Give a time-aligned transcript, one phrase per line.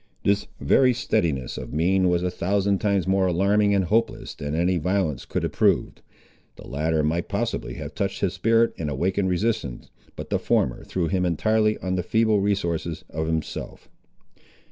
[0.23, 4.79] This very steadiness of mien was a thousand times more alarming and hopeless than any
[4.79, 6.01] violence could have proved.
[6.55, 11.07] The latter might possibly have touched his spirit and awakened resistance, but the former threw
[11.07, 13.91] him entirely on the feeble resources of himself.